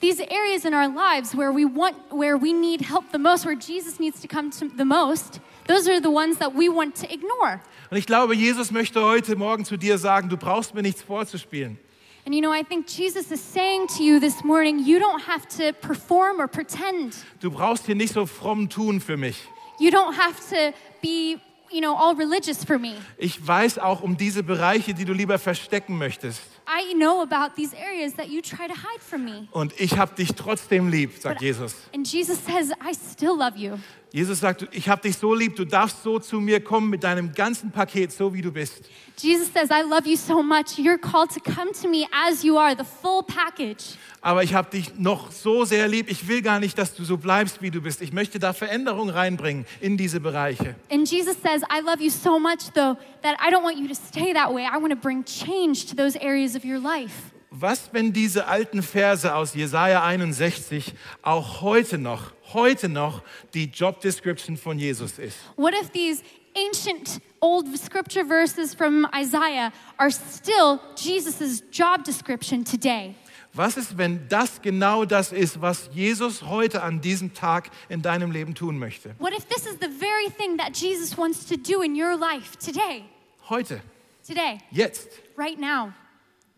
[0.01, 3.55] These areas in our lives where we want, where we need help the most, where
[3.55, 7.13] Jesus needs to come to the most, those are the ones that we want to
[7.13, 7.61] ignore.
[7.91, 11.79] Und ich glaube, Jesus möchte heute Morgen zu dir sagen, du brauchst mir nichts vorzuspielen.
[12.25, 15.47] And you know, I think Jesus is saying to you this morning, you don't have
[15.59, 17.17] to perform or pretend.
[17.41, 19.37] Du brauchst hier nicht so fromm tun für mich.
[19.79, 22.95] You don't have to be, you know, all religious for me.
[23.19, 26.43] Ich weiß auch um diese Bereiche, die du lieber verstecken möchtest.
[26.75, 29.47] I know about these areas that you try to hide from me.
[29.51, 31.75] Und ich habe dich trotzdem lieb, sagt Jesus.
[31.95, 33.79] And Jesus says, I still love you.
[34.13, 37.33] Jesus sagt, ich habe dich so lieb, du darfst so zu mir kommen mit deinem
[37.33, 38.83] ganzen Paket, so wie du bist.
[39.17, 40.79] Jesus says, I love you so much.
[40.79, 43.97] You're called to come to me as you are, the full package.
[44.21, 47.17] Aber ich habe dich noch so sehr lieb, ich will gar nicht, dass du so
[47.17, 48.03] bleibst, wie du bist.
[48.03, 50.77] Ich möchte da Veränderung reinbringen in diese Bereiche.
[50.91, 53.95] And Jesus says, I love you so much, though, that I don't want you to
[53.95, 54.65] stay that way.
[54.65, 57.33] I want to bring change to those areas of your life.
[57.51, 63.23] Was, wenn diese alten Verse aus Jesaja 61 auch heute noch, heute noch
[63.53, 65.37] die Job Description von Jesus ist?
[65.57, 66.23] What if these
[66.57, 73.15] ancient old scripture verses from Isaiah are still Jesus' job description today?
[73.55, 78.31] Was ist, wenn das genau das ist, was Jesus heute an diesem Tag in deinem
[78.31, 79.15] Leben tun möchte?
[79.19, 82.57] What if this is the very thing that Jesus wants to do in your life
[82.57, 83.05] today?
[83.51, 83.83] Heute,
[84.27, 85.09] Today, jetzt.
[85.37, 85.93] right now.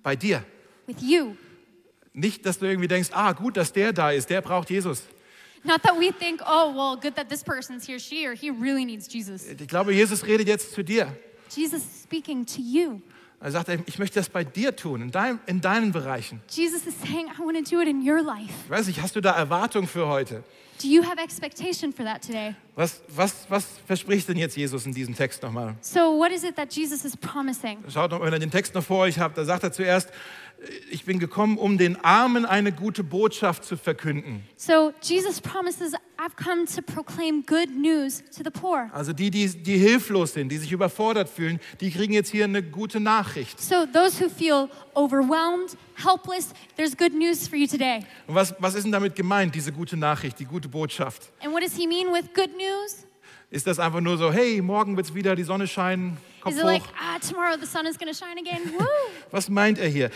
[0.05, 0.45] Bei dir.
[0.87, 1.37] with you.
[2.12, 5.03] Nicht, dass du irgendwie denkst, ah, gut, dass der da ist, der braucht Jesus.
[5.64, 8.85] Not that we think, oh, well, good that this person's here, she or he really
[8.85, 9.47] needs Jesus.
[9.49, 11.17] Ich glaube, Jesus redet jetzt zu dir.
[11.51, 13.01] Jesus is speaking to you.
[13.44, 16.40] Er sagt, ich möchte das bei dir tun, in, dein, in deinen Bereichen.
[16.48, 18.48] Jesus is saying, I want to do it in your life.
[18.64, 20.42] Ich weiß nicht, hast du da Erwartungen für heute?
[20.83, 22.54] Do you have expectation for that today?
[22.74, 25.74] Was, was, was verspricht denn jetzt Jesus in diesem Text nochmal?
[25.83, 27.85] So, what is it that Jesus is promising?
[27.92, 30.09] Schaut noch, wenn ihr den Text noch vor euch habt, da sagt er zuerst,
[30.90, 34.42] ich bin gekommen, um den Armen eine gute Botschaft zu verkünden.
[34.57, 35.92] So, Jesus promises,
[36.24, 38.90] I've come to proclaim good news to the poor.
[38.94, 42.62] Also die, die, die hilflos sind, die sich überfordert fühlen, die kriegen jetzt hier eine
[42.62, 43.60] gute Nachricht.
[43.60, 48.06] So, those who feel overwhelmed, helpless, there's good news for you today.
[48.26, 51.30] Und was, was ist denn damit gemeint, diese gute Nachricht, die gute Botschaft?
[51.42, 53.06] And what does he mean with good news?
[53.50, 56.58] Ist das einfach nur so, hey, morgen wird es wieder die Sonne scheinen, Kopf Is
[56.58, 56.70] it hoch?
[56.70, 58.72] like, ah, tomorrow the sun is going to shine again?
[58.78, 58.87] Woo!
[59.30, 60.10] Was meint er hier?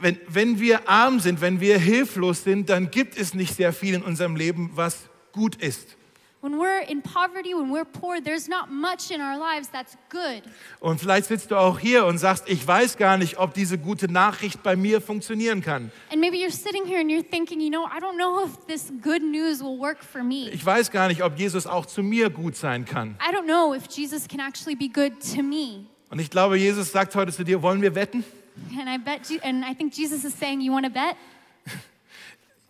[0.00, 3.94] Wenn, wenn wir arm sind, wenn wir hilflos sind, dann gibt es nicht sehr viel
[3.94, 5.96] in unserem Leben, was gut ist.
[6.42, 10.42] When we're in poverty, when we're poor, there's not much in our lives that's good.
[10.80, 14.06] Und vielleicht sitzt du auch hier und sagst, ich weiß gar nicht, ob diese gute
[14.06, 15.90] Nachricht bei mir funktionieren kann.
[16.12, 18.92] And maybe you're sitting here and you're thinking, you know, I don't know if this
[19.02, 20.48] good news will work for me.
[20.50, 23.16] Ich weiß gar nicht, ob Jesus auch zu mir gut sein kann.
[23.20, 25.86] I don't know if Jesus can actually be good to me.
[26.10, 28.24] Und ich glaube, Jesus sagt heute zu dir, wollen wir wetten?
[28.78, 31.16] And I bet and I think Jesus is saying, you want to bet?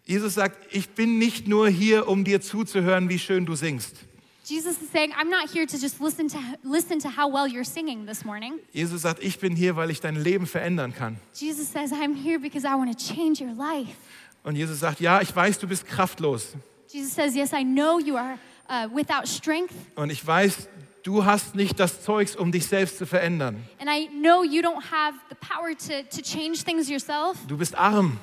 [0.07, 3.97] Jesus sagt, ich bin nicht nur hier, um dir zuzuhören, wie schön du singst.
[4.45, 7.65] Jesus is saying, I'm not here to just listen to listen to how well you're
[7.65, 8.61] singing this morning.
[8.73, 11.17] Jesus sagt, ich bin hier, weil ich dein Leben verändern kann.
[11.35, 13.97] Jesus says, I'm here because I want to change your life.
[14.45, 16.55] Und Jesus sagt, ja, ich weiß, du bist kraftlos.
[16.93, 18.39] Jesus says, Yes, I know you are
[18.71, 20.69] uh, without strength, Und ich weiß,
[21.03, 23.57] du hast nicht das Zeugs, um dich selbst zu verändern.
[23.81, 27.37] and I know you don't have the power to, to change things yourself.
[27.49, 28.19] Du bist arm,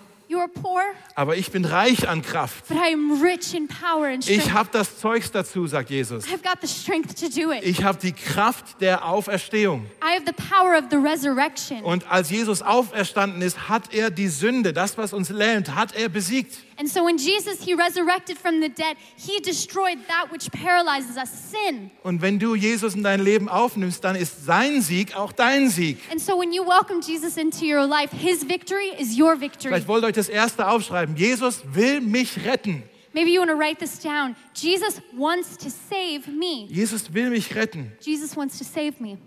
[1.15, 2.67] aber ich bin reich an Kraft.
[2.67, 4.54] but I am rich in power and Ich strength.
[4.54, 6.26] habe das Zeugs dazu, sagt Jesus.
[6.26, 7.63] I've got the strength to do it.
[7.63, 9.86] Ich habe die Kraft der Auferstehung.
[10.02, 11.84] I have the power of the resurrection.
[11.84, 16.10] Und als Jesus auferstanden ist, hat er die Sünde, das, was uns lähmt, hat er
[16.10, 16.56] besiegt.
[16.80, 21.30] And so when Jesus he resurrected from the dead, he destroyed that which paralyzes us,
[21.52, 21.91] sin.
[22.02, 26.00] Und wenn du Jesus in dein Leben aufnimmst, dann ist sein Sieg auch dein Sieg.
[26.12, 29.69] And so when you welcome Jesus into your life, his victory is your victory.
[29.69, 31.15] Vielleicht wollt euch das erste aufschreiben.
[31.15, 32.83] Jesus will mich retten.
[33.13, 34.36] Maybe you want to write this down.
[34.55, 36.67] Jesus wants to save me.
[36.69, 37.91] Jesus will mich retten.
[38.01, 39.17] Jesus wants to save me.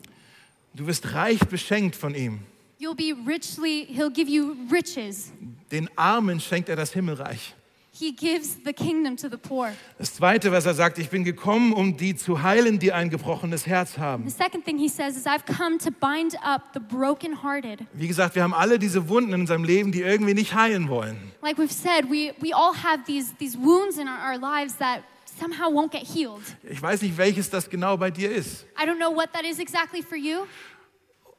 [0.75, 2.41] Du wirst reich beschenkt von ihm.
[2.79, 5.33] You'll be richly, he'll give you riches.
[5.73, 7.55] Den Armen schenkt er das Himmelreich.
[7.99, 9.73] He gives the kingdom to the poor.
[9.99, 13.67] Das Zweite, was er sagt, ich bin gekommen, um die zu heilen, die ein gebrochenes
[13.67, 14.29] Herz haben.
[14.29, 17.81] The second thing he says is, I've come to bind up the brokenhearted.
[17.95, 21.17] Wie gesagt, wir haben alle diese Wunden in unserem Leben, die irgendwie nicht heilen wollen.
[21.41, 25.03] Like we've said, we, we all have these, these wounds in our, our lives that
[25.41, 26.43] somehow won't get healed.
[26.69, 28.67] Ich weiß nicht, welches das genau bei dir ist.
[28.79, 30.41] I don't know what that is exactly for you,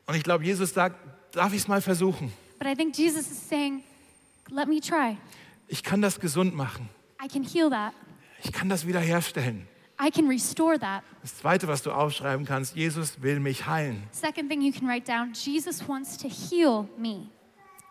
[0.07, 0.95] Und ich glaube, Jesus sagt,
[1.33, 2.31] darf ich es mal versuchen?
[2.57, 3.83] but I think Jesus is saying,
[4.49, 5.17] let me try.
[5.67, 6.89] Ich kann das gesund machen.
[7.23, 7.93] I can heal that.
[8.43, 9.67] Ich kann das wiederherstellen.
[9.99, 11.03] I can restore that.
[11.21, 14.03] Das Zweite, was du aufschreiben kannst, Jesus will mich heilen.
[14.11, 17.27] Second thing you can write down, Jesus wants to heal me.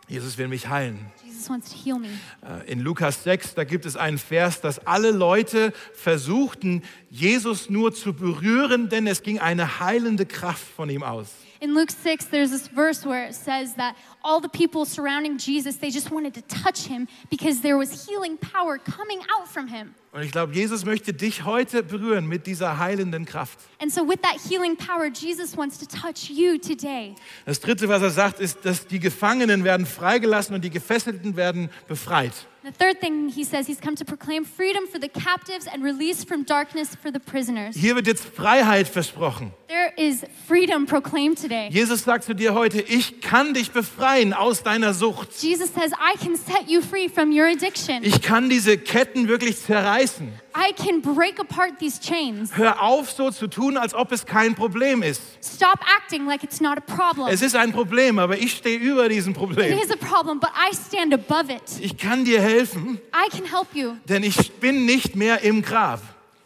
[0.08, 1.10] Jesus will mich heilen.
[1.24, 2.08] Jesus wants to heal me.
[2.42, 7.92] Äh, In Lukas 6, da gibt es einen Vers, dass alle Leute versuchten, Jesus nur
[7.92, 11.30] zu berühren, denn es ging eine heilende Kraft von ihm aus.
[11.60, 15.78] In Luke 6, there's this verse where it says that all the people surrounding Jesus,
[15.78, 19.94] they just wanted to touch him because there was healing power coming out from him.
[20.12, 23.58] Und ich glaube, Jesus möchte dich heute berühren mit dieser heilenden Kraft.
[23.80, 27.14] And so, with that healing power, Jesus wants to touch you today.
[27.44, 31.70] Das Dritte, was er sagt, ist, dass die Gefangenen werden freigelassen und die Gefesselten werden
[31.86, 32.32] befreit.
[32.66, 36.24] The third thing he says, he's come to proclaim freedom for the captives and release
[36.24, 37.76] from darkness for the prisoners.
[37.76, 39.52] Hier wird jetzt Freiheit versprochen.
[39.68, 41.68] There is freedom proclaimed today.
[41.70, 45.28] Jesus sagt zu dir heute, ich kann dich befreien aus deiner Sucht.
[45.40, 48.02] Jesus says, I can set you free from your addiction.
[48.02, 50.32] Ich kann diese Ketten wirklich zerreißen.
[50.58, 52.50] I can break apart these chains.
[52.56, 55.20] Hör auf, so zu tun, als ob es kein Problem ist.
[55.42, 57.28] Stop acting like it's not a problem.
[57.28, 59.78] Es ist ein Problem, aber ich stehe über diesem It Problem.
[59.78, 61.62] is a problem, but I stand above it.
[61.80, 66.00] Ich kann dir helfen, I can help you denn ich bin nicht mehr im Grab.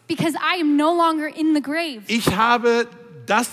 [0.08, 2.02] because I am no longer in the grave.
[2.08, 2.88] Ich habe
[3.26, 3.48] das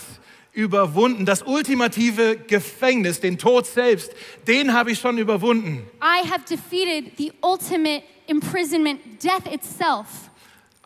[0.54, 4.12] überwunden, das ultimative Gefängnis, den Tod selbst,
[4.48, 5.86] den habe ich schon überwunden.
[6.02, 10.08] I have defeated the ultimate imprisonment, death itself.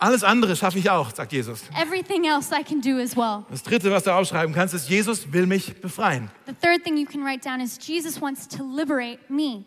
[0.01, 1.61] Alles andere schaffe ich auch, sagt Jesus.
[1.79, 3.45] Everything else I can do as well.
[3.51, 6.31] Das dritte, was du aufschreiben kannst, ist, Jesus will mich befreien.
[6.47, 9.63] The third thing you can write down is Jesus wants to liberate me.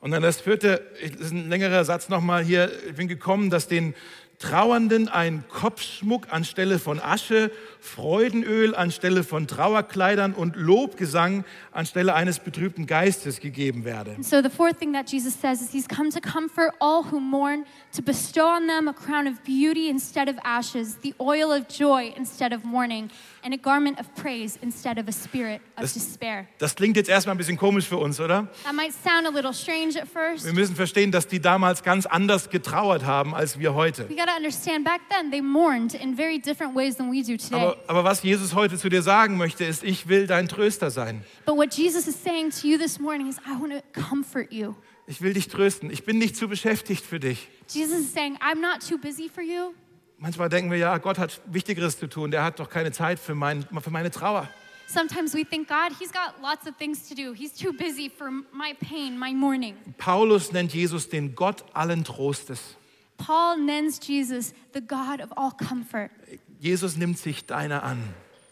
[0.00, 2.72] Und dann das vierte, das ist ein längerer Satz nochmal hier.
[2.88, 3.92] Ich bin gekommen, dass den
[4.38, 12.86] Trauernden ein Kopfschmuck anstelle von Asche, Freudenöl anstelle von Trauerkleidern und Lobgesang anstelle eines betrübten
[12.86, 14.16] Geistes gegeben werde.
[14.20, 17.64] So the fourth thing that Jesus says is he's come to comfort all who mourn,
[17.94, 22.12] to bestow on them a crown of beauty instead of ashes, the oil of joy
[22.16, 23.10] instead of mourning,
[23.46, 26.48] and a garment of praise instead of a spirit of Das- despair.
[26.58, 28.48] Das klingt jetzt erstmal ein bisschen komisch für uns, oder?
[28.64, 30.44] That might sound a little strange at first.
[30.44, 34.08] Wir müssen verstehen, dass die damals ganz anders getrauert haben als wir heute.
[34.10, 37.36] We got to understand back then they mourned in very different ways than we do
[37.36, 37.60] today.
[37.60, 41.22] Aber, aber was Jesus heute zu dir sagen möchte, ist, ich will dein Tröster sein.
[41.44, 44.74] but what Jesus is saying to you this morning is, I want to comfort you.
[45.06, 45.88] Ich will dich trösten.
[45.90, 47.46] Ich bin nicht zu beschäftigt für dich.
[47.68, 49.72] Jesus is saying, I'm not too busy for you.
[50.18, 52.30] Manchmal denken wir, ja, Gott hat Wichtigeres zu tun.
[52.30, 54.48] Der hat doch keine Zeit für, mein, für meine Trauer.
[54.88, 57.32] Sometimes we think, God, He's got lots of things to do.
[57.32, 59.74] He's too busy for my pain, my mourning.
[59.98, 62.76] Paulus nennt Jesus den Gott allen Trostes.
[63.18, 66.10] Paul names Jesus the God of all comfort.
[66.60, 67.98] Jesus nimmt sich deiner an.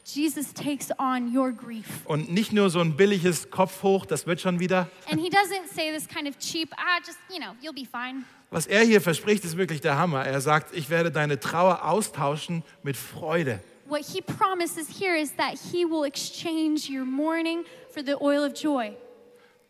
[0.04, 1.86] Jesus takes on your grief.
[2.04, 4.90] Und nicht nur so ein billiges Kopf hoch, das wird schon wieder.
[5.10, 8.24] And He doesn't say this kind of cheap, ah, just, you know, you'll be fine.
[8.54, 10.24] Was er hier verspricht, ist wirklich der Hammer.
[10.24, 13.58] Er sagt, ich werde deine Trauer austauschen mit Freude.
[13.88, 18.52] What He promises here is that He will exchange your mourning for the oil of
[18.54, 18.92] joy.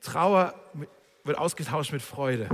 [0.02, 0.52] Trauer
[1.24, 2.46] wird ausgetauscht mit Freude.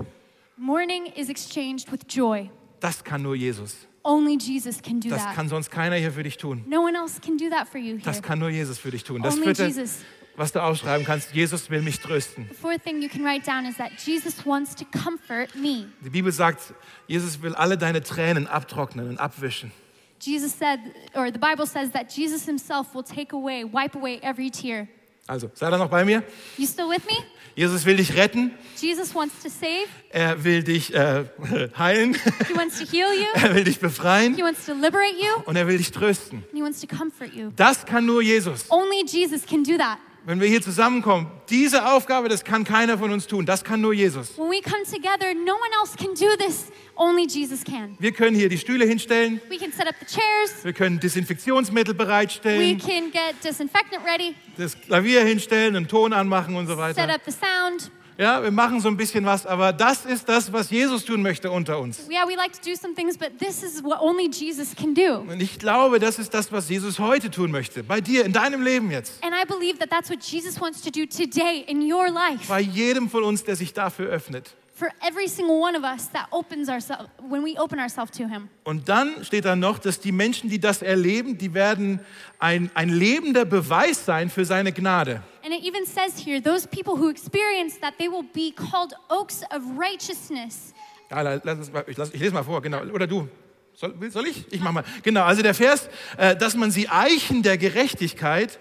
[0.57, 2.49] Mourning is exchanged with joy.
[2.79, 3.89] Das kann nur Jesus.
[4.05, 5.35] Only Jesus can do Das that.
[5.35, 6.65] kann sonst keiner hier für dich tun.
[6.69, 8.05] No one else can do that for you here.
[8.05, 9.21] Das kann nur Jesus für dich tun.
[9.21, 9.97] Das Only Jesus.
[10.41, 12.49] Was du aufschreiben kannst, Jesus will mich trösten.
[12.49, 15.85] The fourth thing you can write down is that Jesus wants to comfort me.
[16.03, 16.73] Die Bibel sagt,
[17.07, 19.71] Jesus will alle deine Tränen abtrocknen und abwischen.
[20.19, 20.81] Jesus said,
[21.15, 24.89] or the Bible says that Jesus himself will take away, wipe away every tear.
[25.27, 26.23] Also, seid ihr noch bei mir?
[26.57, 27.23] You still with me?
[27.55, 31.25] Jesus will dich retten, Jesus wants to save, er will dich äh,
[31.79, 32.15] heilen,
[32.49, 35.57] he wants to heal you, er will dich befreien he wants to liberate you, und
[35.57, 36.39] er will dich trösten.
[36.39, 37.53] and he wants to comfort you.
[37.57, 38.65] Das kann nur Jesus.
[38.71, 39.99] Only Jesus can do that.
[40.27, 43.47] Wenn wir hier zusammenkommen, diese Aufgabe, das kann keiner von uns tun.
[43.47, 44.37] Das kann nur Jesus.
[44.39, 46.67] When we come together, no one else can do this.
[46.95, 47.97] Only Jesus can.
[47.99, 51.95] Wir können hier die Stühle hinstellen, We can set up the chairs, wir können Desinfektionsmittel
[51.95, 56.79] we bereitstellen, can get disinfectant ready, das Klavier hinstellen, einen Ton anmachen und so set
[56.97, 57.15] weiter.
[57.15, 57.91] up the sound.
[58.21, 61.51] Ja, wir machen so ein bisschen was, aber das ist das, was Jesus tun möchte
[61.51, 62.01] unter uns.
[62.11, 65.21] Yeah, we like to do some things, but this is what only Jesus can do.
[65.21, 67.83] Und ich glaube, das ist das, was Jesus heute tun möchte.
[67.83, 69.25] Bei dir, in deinem Leben jetzt.
[69.25, 72.47] And I believe that that's what Jesus wants to do today in your life.
[72.47, 74.55] Bei jedem von uns, der sich dafür öffnet.
[74.81, 78.49] For every single one of us that opens ourselves, when we open ourselves to Him.
[78.65, 82.01] Und dann steht da noch, dass die Menschen, die das erleben, die werden
[82.39, 85.23] ein, ein lebender Beweis sein für seine Gnade.
[85.45, 89.43] And it even says here, those people who experience that, they will be called oaks
[89.55, 90.73] of righteousness.
[91.11, 92.81] Ja, la- lass ich, lass, ich lese mal vor, genau.
[92.81, 93.29] Oder du.
[93.75, 94.51] Soll, soll ich?
[94.51, 94.85] Ich mach mal.
[95.03, 98.59] Genau, also der Vers, äh, dass man sie Eichen der Gerechtigkeit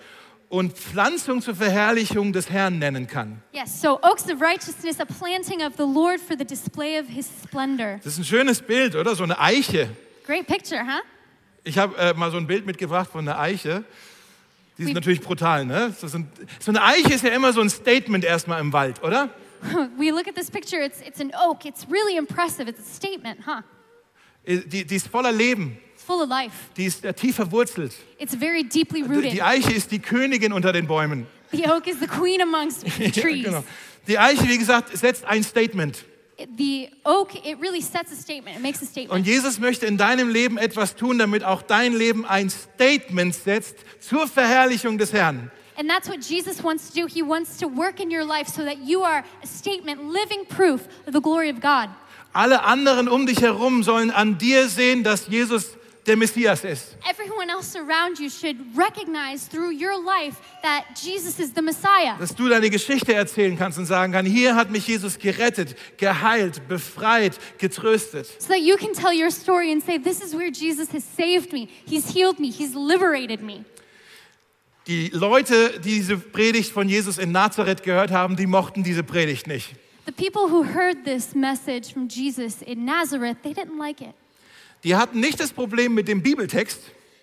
[0.50, 3.42] und Pflanzung zur Verherrlichung des Herrn nennen kann.
[3.54, 7.28] Yes, so oaks of righteousness, a planting of the Lord for the display of His
[7.44, 8.00] splendor.
[8.04, 9.16] Das ist ein schönes Bild, oder?
[9.16, 9.90] So eine Eiche.
[10.26, 11.02] Great picture, huh?
[11.64, 13.84] Ich habe äh, mal so ein Bild mitgebracht von einer Eiche.
[14.78, 15.94] Die ist natürlich brutal, ne?
[16.00, 19.30] So, ein, so eine Eiche ist ja immer so ein Statement erstmal im Wald, oder?
[19.98, 21.66] we look at this picture, it's, it's an oak.
[21.66, 22.70] It's really impressive.
[22.70, 23.62] It's a statement, huh?
[24.46, 25.78] Äh, Die, die ist voller Leben,
[26.10, 26.54] full of life.
[26.78, 27.94] die ist äh, tief verwurzelt.
[28.18, 29.32] It's very deeply Die, rooted.
[29.34, 31.28] die Eiche ist die Königin unter den Bäumen.
[31.52, 33.46] The oak is the queen amongst the Ja, trees.
[33.46, 33.64] genau.
[34.08, 36.04] Die Eiche, wie gesagt, setzt ein Statement.
[36.58, 38.56] The oak, it really sets a statement.
[38.56, 39.12] It makes a statement.
[39.12, 43.76] Und Jesus möchte in deinem Leben etwas tun, damit auch dein Leben ein Statement setzt
[44.00, 45.52] zur Verherrlichung des Herrn.
[45.78, 47.08] And that's what Jesus wants to do.
[47.08, 50.82] He wants to work in your life so that you are a statement, living proof
[51.08, 51.90] of the glory of God.
[52.32, 55.72] Alle anderen um dich herum sollen an dir sehen, dass Jesus
[56.06, 56.98] der Messias ist.
[57.10, 62.18] Everyone else around you should recognize through your life that Jesus is the Messiah.
[62.18, 66.68] Dass du deine Geschichte erzählen kannst und sagen kannst, hier hat mich Jesus gerettet, geheilt,
[66.68, 68.28] befreit, getröstet.
[68.40, 71.54] So that you can tell your story and say, This is where Jesus has saved
[71.54, 71.68] me.
[71.86, 72.50] He's healed me.
[72.52, 73.66] He's liberated me.
[74.88, 79.46] Die Leute, die diese Predigt von Jesus in Nazareth gehört haben, die mochten diese Predigt
[79.46, 79.76] nicht.
[80.06, 84.16] The people who heard this message from Jesus in Nazareth, they didn't like it.
[84.84, 86.80] Die hatten nicht das Problem mit dem Bibeltext,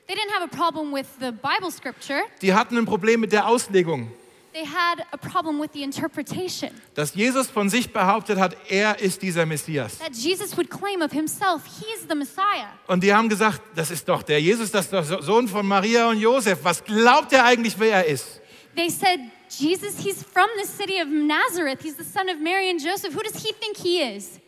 [0.07, 2.21] They didn't have a problem with the Bible scripture.
[2.43, 4.13] die hatten ein Problem mit der Auslegung.
[4.53, 9.21] They had a problem with the interpretation Dass Jesus von sich behauptet hat, er ist
[9.21, 9.99] dieser Messias.
[9.99, 12.69] that Jesus would claim of himself, he's the Messiah.
[12.87, 16.09] Und die haben gesagt, das ist doch der Jesus, das ist So- Sohn von Maria
[16.09, 16.61] und Josef.
[16.63, 18.41] Was glaubt er eigentlich, wer er ist?
[18.77, 19.19] They said,
[19.51, 21.81] Jesus, he's from the city of Nazareth.
[21.83, 23.15] He's the son of Mary and Joseph.
[23.15, 24.39] Who does he think he is?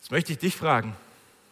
[0.00, 0.94] Jetzt möchte ich dich fragen.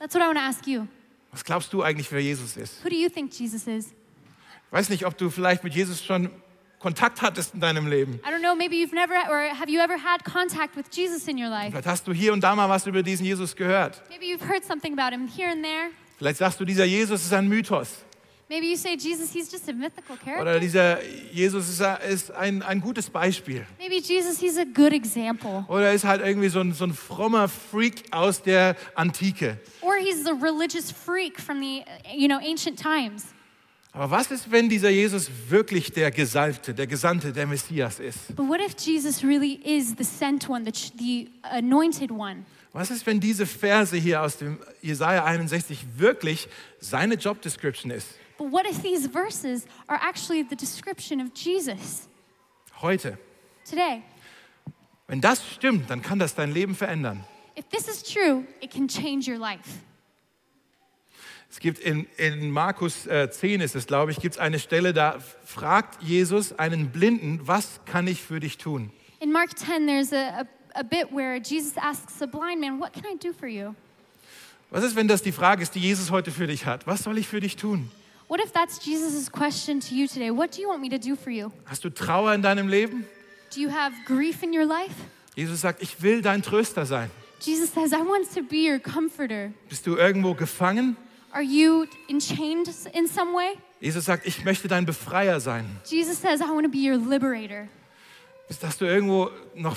[0.07, 0.87] That's what I want to ask you.
[1.33, 2.85] Was glaubst du eigentlich, wer Jesus ist?
[2.85, 3.87] Who do you think Jesus is?
[3.87, 6.31] Ich weiß nicht, ob du vielleicht mit Jesus schon
[6.79, 8.21] Kontakt hattest in deinem Leben.
[8.25, 11.37] I don't know, maybe you've never, or have you ever had contact with Jesus in
[11.37, 11.71] your life?
[11.73, 14.01] Vielleicht hast du hier und da mal was über diesen Jesus gehört.
[14.09, 15.91] Maybe you've heard something about him here and there.
[16.19, 18.06] Vielleicht sagst du, dieser Jesus ist ein Mythos.
[18.49, 20.43] Maybe you say, Jesus, he's just a mythical character.
[20.43, 23.67] Oder dieser Jesus ist, ist ein, ein gutes Beispiel.
[23.77, 25.65] Maybe Jesus, he's a good example.
[25.67, 29.59] Oder ist halt irgendwie so ein, so ein frommer Freak aus der Antike.
[29.81, 31.83] Or he's a religious freak from the,
[32.15, 33.25] you know, ancient times.
[33.93, 38.37] Aber was ist, wenn dieser Jesus wirklich der Gesalbte, der Gesandte, der Messias ist?
[38.37, 42.45] But what if Jesus really is the sent one, the, the anointed one?
[42.73, 46.47] Was ist, wenn diese Verse hier aus dem Jesaja 61 wirklich
[46.79, 48.07] seine Job Description ist?
[48.39, 52.09] But what if these verses are actually the description of Jesus
[52.83, 53.19] Heute.
[53.65, 54.03] today?
[55.09, 57.25] Wenn das stimmt, dann kann das dein Leben verändern.
[57.57, 59.81] If this is true, it can change your life.
[61.49, 64.93] Es gibt in, in Markus äh, 10 ist es, glaube ich, gibt es eine Stelle,
[64.93, 68.91] da fragt Jesus einen Blinden, was kann ich für dich tun?
[69.21, 70.45] In Mark 10, there's a, a,
[70.75, 73.75] a bit where Jesus asks a blind man, What can I do for you?
[74.71, 76.87] Was ist, wenn das die Frage ist, die Jesus heute für dich hat?
[76.87, 77.91] Was soll ich für dich tun?
[78.29, 80.31] What if that's Jesus' question to you today?
[80.31, 81.53] What do you want me to do for you?
[81.65, 83.05] Hast du Trauer in deinem Leben?
[83.51, 84.95] Do you have grief in your life?
[85.37, 87.11] Jesus sagt, ich will dein Tröster sein.
[87.41, 89.53] Jesus says, I want to be your comforter.
[89.69, 90.97] Bist du irgendwo gefangen?
[91.33, 93.59] Are you enchained in some way?
[93.81, 95.65] Jesus sagt, ich möchte dein Befreier sein.
[95.85, 97.69] Jesus says, I want to be your liberator.
[98.49, 99.77] Bist, hast du irgendwo noch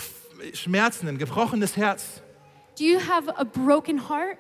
[0.54, 2.22] Schmerzen, ein gebrochenes Herz?
[2.78, 4.38] Do you have a broken heart?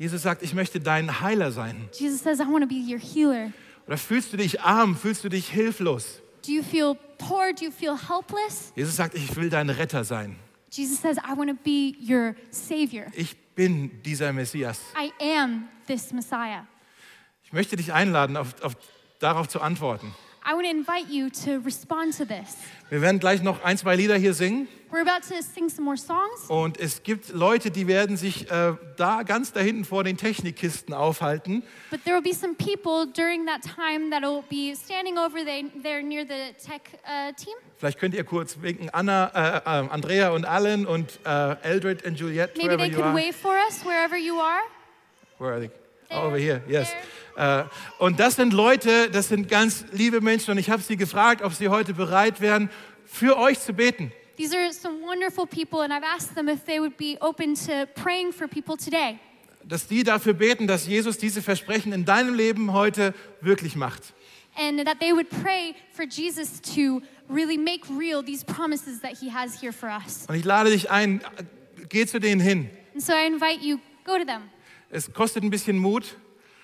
[0.00, 1.90] Jesus sagt, ich möchte dein Heiler sein.
[1.92, 3.52] Jesus says, I want to be your healer.
[3.86, 4.96] Oder fühlst du dich arm?
[4.96, 6.22] Fühlst du dich hilflos?
[6.42, 7.52] Do you feel poor?
[7.52, 8.72] Do you feel helpless?
[8.74, 10.36] Jesus sagt, ich will dein Retter sein.
[10.72, 13.08] Jesus says, I want to be your savior.
[13.12, 14.80] Ich bin dieser Messias.
[14.98, 16.66] I am this Messiah.
[17.44, 18.76] Ich möchte dich einladen, auf, auf,
[19.18, 20.14] darauf zu antworten.
[20.46, 22.56] I want to invite you to respond to this.
[22.88, 24.66] Wir werden gleich noch ein, zwei Lieder hier singen.
[24.92, 28.72] We're about to sing some more songs, Und es gibt Leute, die werden sich äh,
[28.96, 31.62] da ganz da hinten vor den Technikkisten aufhalten.
[31.90, 36.24] but there will be some people during that time that'll be standing over there, near
[36.26, 37.54] the tech uh, team.
[37.76, 38.90] Vielleicht könnt ihr kurz winken.
[38.90, 43.32] Anna, äh, äh, Andrea und Alan und äh, Eldred und Juliette, Maybe they could wave
[43.32, 44.62] for us wherever you are.
[45.38, 45.70] Where are they?
[46.10, 46.88] Oh, over here, yes.
[47.36, 47.62] Äh,
[47.98, 51.52] und das sind Leute, das sind ganz liebe Menschen und ich habe sie gefragt, ob
[51.54, 52.68] sie heute bereit wären,
[53.06, 54.12] für euch zu beten.
[54.40, 57.86] These are some wonderful people, and I've asked them if they would be open to
[57.94, 59.18] praying for people today.
[59.68, 64.14] Dass die dafür beten, dass Jesus diese Versprechen in deinem Leben heute wirklich macht.
[64.56, 69.28] And that they would pray for Jesus to really make real these promises that he
[69.30, 70.24] has here for us.
[70.26, 71.20] Und ich lade dich ein,
[71.90, 72.70] geh zu denen hin.
[72.94, 73.76] And so I invite you,
[74.06, 74.44] go to them.
[74.88, 76.16] Es kostet ein bisschen Mut,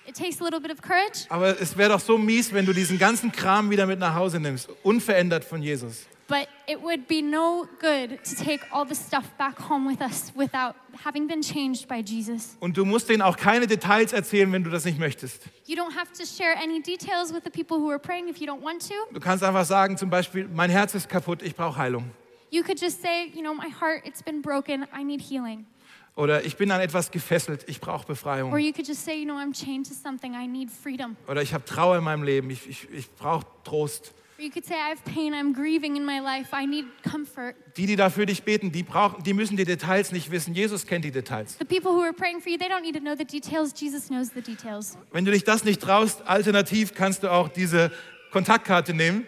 [0.07, 2.73] It takes a little bit of courage, aber es wäre doch so mies, wenn du
[2.73, 6.07] diesen ganzen Kram wieder mit nach Hause nimmst, unverändert von Jesus.
[6.27, 10.31] But it would be no good to take all the stuff back home with us
[10.35, 12.57] without having been changed by Jesus.
[12.59, 15.43] Und du musst denen auch keine Details erzählen, wenn du das nicht möchtest.
[15.65, 18.47] You don't have to share any details with the people who are praying if you
[18.47, 18.93] don't want to.
[19.13, 22.11] Du kannst einfach sagen, zum Beispiel, mein Herz ist kaputt, ich brauche Heilung.
[22.49, 25.65] You could just say, you know, my heart, it's been broken, I need healing.
[26.15, 28.57] Oder ich bin an etwas gefesselt, ich brauche Or Befreiung.
[28.57, 31.15] you could just say, you know, I'm chained to something, I need freedom.
[31.27, 34.13] Oder ich habe Trauer in meinem Leben, ich, ich, ich brauche Trost.
[34.39, 37.55] Or you could say, I have pain, I'm grieving in my life, I need comfort.
[37.75, 40.53] Die, die da für dich beten, die, brauchen, die müssen die Details nicht wissen.
[40.53, 41.57] Jesus kennt die Details.
[41.57, 44.09] The people who are praying for you, they don't need to know the details, Jesus
[44.09, 44.95] knows the details.
[45.11, 47.91] Wenn du dich das nicht traust, alternativ kannst du auch diese
[48.31, 49.25] Kontaktkarte nehmen.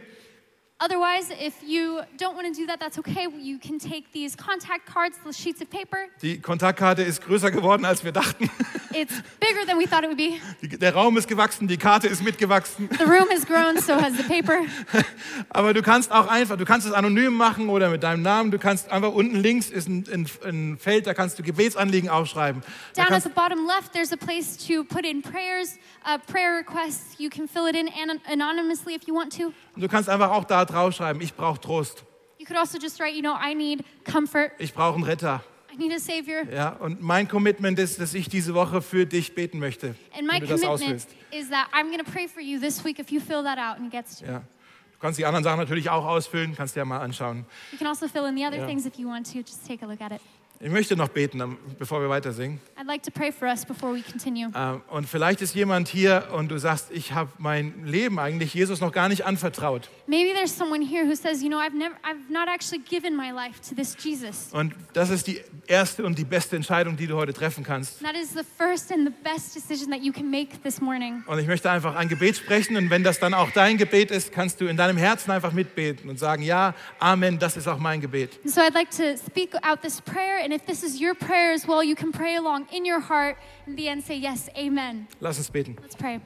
[0.81, 3.27] Otherwise, if you don't want to do that, that's okay.
[3.37, 6.07] You can take these contact cards, the sheets of paper.
[6.21, 8.49] Die Kontaktkarte ist größer geworden, als wir dachten.
[8.93, 10.39] It's bigger than we thought it would be.
[10.61, 12.89] Die, der Raum ist gewachsen, die Karte ist mitgewachsen.
[12.97, 14.61] The room has grown, so has the paper.
[15.49, 18.49] Aber du kannst auch einfach, du kannst es anonym machen oder mit deinem Namen.
[18.49, 22.63] Du kannst einfach unten links ist ein, ein, ein Feld, da kannst du Gebetsanliegen aufschreiben.
[22.95, 26.55] Da Down at the bottom left, there's a place to put in prayers, uh, prayer
[26.55, 27.19] requests.
[27.19, 29.53] You can fill it in an- anonymously if you want to.
[29.79, 32.03] Du kannst einfach auch da draufschreiben, ich brauche Trost,
[32.37, 35.43] You could also just write, you know, I need comfort, ich brauche einen Retter.
[35.71, 36.43] I need a savior.
[36.51, 40.33] Ja, und mein Commitment ist, dass ich diese Woche für dich beten möchte, And my
[40.33, 40.71] wenn du das commitment
[41.03, 41.09] ausfüllst.
[41.31, 43.77] is that I'm going to pray for you this week if you fill that out
[43.77, 44.31] and it gets to you.
[44.31, 44.39] Ja.
[44.39, 44.45] Du
[44.93, 47.45] Du kannst die anderen Sachen natürlich auch ausfüllen, kannst dir ja mal anschauen.
[47.71, 48.65] You can also fill in the other Yeah.
[48.67, 49.37] things if you want to.
[49.39, 50.19] Just take a look at it.
[50.61, 52.59] Ich möchte noch beten, bevor wir weiter singen.
[52.77, 54.49] I'd like to pray for us before we continue.
[54.53, 58.81] Ähm, Und vielleicht ist jemand hier und du sagst, ich habe mein Leben eigentlich Jesus
[58.81, 59.89] noch gar nicht anvertraut.
[60.05, 63.31] Maybe there's someone here who says, you know, I've never, I've not actually given my
[63.31, 64.49] life to this Jesus.
[64.51, 68.01] Und das ist die erste und die beste Entscheidung, die du heute treffen kannst.
[68.01, 71.23] That is the first and the best decision that you can make this morning.
[71.27, 74.33] Und ich möchte einfach ein Gebet sprechen und wenn das dann auch dein Gebet ist,
[74.33, 78.01] kannst du in deinem Herzen einfach mitbeten und sagen, ja, Amen, das ist auch mein
[78.01, 78.39] Gebet.
[78.43, 81.53] And so I'd like to speak out this prayer, and if this is your prayer
[81.53, 83.37] as well, you can pray along in your heart.
[83.67, 85.07] And the end, say, Yes, Amen.
[85.21, 85.77] Lass uns beten.
[85.79, 86.21] Let's pray.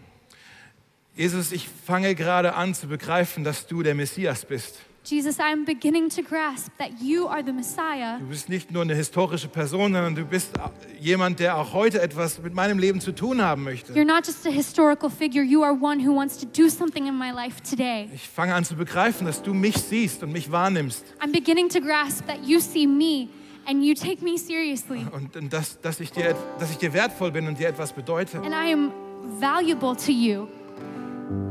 [1.15, 4.79] Jesus, ich fange gerade an zu begreifen, dass du der Messias bist.
[5.03, 8.19] Jesus, I'm beginning to grasp that you are the Messiah.
[8.19, 10.51] Du bist nicht nur eine historische Person, sondern du bist
[11.01, 13.91] jemand, der auch heute etwas mit meinem Leben zu tun haben möchte.
[13.91, 17.17] You're not just a historical figure, you are one who wants to do something in
[17.17, 18.09] my life today.
[18.15, 21.81] Ich fange an zu begreifen, dass du mich siehst und mich wahrnimmst I'm beginning to
[21.81, 23.27] grasp that you see me
[23.67, 25.05] and you take me seriously.
[25.11, 28.37] und, und dass, dass, ich dir, dass ich dir wertvoll bin und dir etwas bedeute.
[28.39, 28.91] And I am
[29.39, 30.47] valuable to you.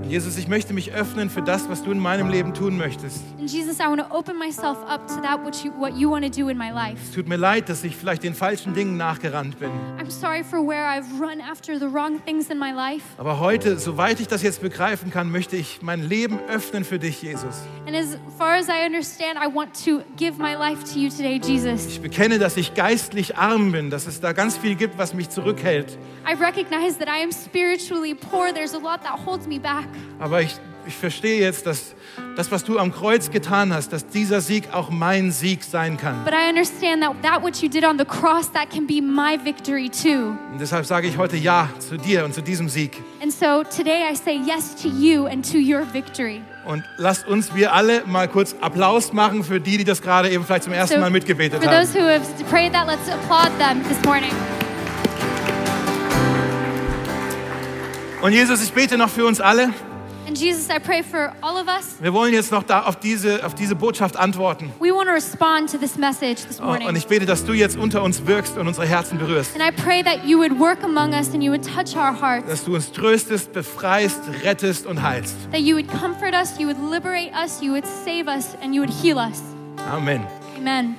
[0.09, 3.23] Jesus, ich möchte mich öffnen für das, was du in meinem Leben tun möchtest.
[3.39, 6.25] And Jesus, I want to open myself up to that which you, what you want
[6.25, 6.99] to do in my life.
[7.03, 9.71] Es tut mir leid, dass ich vielleicht den falschen Dingen nachgerannt bin.
[9.99, 13.05] I'm sorry for where I've run after the wrong things in my life.
[13.17, 17.23] Aber heute, soweit ich das jetzt begreifen kann, möchte ich mein Leben öffnen für dich,
[17.23, 17.63] Jesus.
[17.87, 21.41] And as far as I understand, I want to give my life to you today,
[21.43, 21.87] Jesus.
[21.87, 25.31] Ich bekenne, dass ich geistlich arm bin, dass es da ganz viel gibt, was mich
[25.31, 25.97] zurückhält.
[26.29, 28.53] I recognize that I am spiritually poor.
[28.53, 29.87] There's a lot that holds me back.
[30.19, 30.57] Aber ich,
[30.87, 31.95] ich verstehe jetzt, dass
[32.37, 36.25] das, was du am Kreuz getan hast, dass dieser Sieg auch mein Sieg sein kann.
[36.25, 39.39] But I understand that that which you did on the cross, that can be my
[39.43, 40.37] victory too.
[40.53, 43.01] Und deshalb sage ich heute Ja zu dir und zu diesem Sieg.
[43.23, 46.43] And so today I say yes to you and to your victory.
[46.65, 50.45] Und lasst uns wir alle mal kurz Applaus machen für die, die das gerade eben
[50.45, 51.85] vielleicht zum ersten So Mal mitgebetet for haben.
[51.85, 54.31] those who have prayed that, let's applaud them this morning.
[58.23, 59.71] Und Jesus, ich bete noch für uns alle.
[60.29, 61.97] And Jesus, I pray for all of us.
[62.01, 64.73] Wir wollen jetzt noch da auf diese, auf diese Botschaft antworten.
[64.79, 66.95] We want to respond to this message this Und morning.
[66.95, 69.51] ich bete, dass du jetzt unter uns wirkst und unsere Herzen berührst.
[69.61, 72.47] And I pray that you would work among us and you would touch our hearts,
[72.49, 75.35] Dass du uns tröstest, befreist, rettest und heilst.
[75.51, 78.81] that you would comfort us, you would liberate us, you would save us, and you
[78.83, 79.43] would heal us.
[79.91, 80.25] Amen.
[80.57, 80.95] Amen.